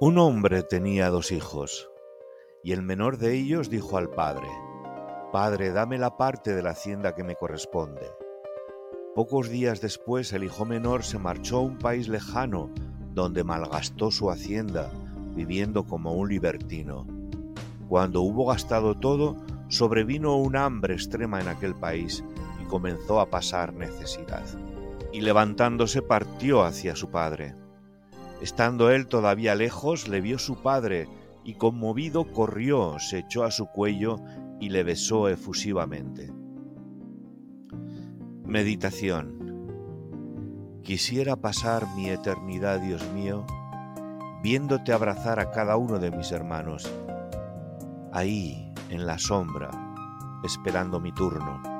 Un 0.00 0.18
hombre 0.18 0.62
tenía 0.62 1.10
dos 1.10 1.32
hijos, 1.32 1.90
y 2.62 2.72
el 2.72 2.82
menor 2.82 3.18
de 3.18 3.34
ellos 3.34 3.68
dijo 3.68 3.98
al 3.98 4.10
padre, 4.10 4.48
Padre, 5.32 5.72
dame 5.72 5.98
la 5.98 6.16
parte 6.16 6.54
de 6.54 6.62
la 6.62 6.70
hacienda 6.70 7.14
que 7.14 7.24
me 7.24 7.34
corresponde. 7.34 8.10
Pocos 9.14 9.48
días 9.50 9.80
después 9.80 10.32
el 10.32 10.44
hijo 10.44 10.64
menor 10.64 11.02
se 11.02 11.18
marchó 11.18 11.58
a 11.58 11.62
un 11.62 11.78
país 11.78 12.08
lejano, 12.08 12.70
donde 13.12 13.42
malgastó 13.42 14.10
su 14.10 14.30
hacienda, 14.30 14.90
viviendo 15.34 15.84
como 15.84 16.12
un 16.14 16.28
libertino. 16.28 17.06
Cuando 17.88 18.22
hubo 18.22 18.46
gastado 18.46 18.94
todo, 18.94 19.36
sobrevino 19.68 20.36
un 20.36 20.56
hambre 20.56 20.94
extrema 20.94 21.40
en 21.40 21.48
aquel 21.48 21.74
país 21.74 22.24
y 22.62 22.64
comenzó 22.66 23.18
a 23.20 23.28
pasar 23.28 23.74
necesidad. 23.74 24.44
Y 25.12 25.20
levantándose 25.22 26.02
partió 26.02 26.62
hacia 26.62 26.94
su 26.94 27.10
padre. 27.10 27.54
Estando 28.40 28.90
él 28.90 29.06
todavía 29.06 29.54
lejos, 29.54 30.08
le 30.08 30.20
vio 30.20 30.38
su 30.38 30.62
padre, 30.62 31.08
y 31.44 31.54
conmovido 31.54 32.30
corrió, 32.32 32.98
se 32.98 33.18
echó 33.20 33.44
a 33.44 33.50
su 33.50 33.66
cuello 33.66 34.16
y 34.60 34.68
le 34.68 34.82
besó 34.82 35.28
efusivamente. 35.28 36.32
Meditación. 38.44 39.38
Quisiera 40.82 41.36
pasar 41.36 41.86
mi 41.96 42.10
eternidad, 42.10 42.80
Dios 42.80 43.06
mío, 43.12 43.46
viéndote 44.42 44.92
abrazar 44.92 45.40
a 45.40 45.50
cada 45.50 45.76
uno 45.76 45.98
de 45.98 46.10
mis 46.10 46.32
hermanos, 46.32 46.90
ahí, 48.12 48.72
en 48.90 49.06
la 49.06 49.18
sombra, 49.18 49.70
esperando 50.44 51.00
mi 51.00 51.12
turno 51.12 51.77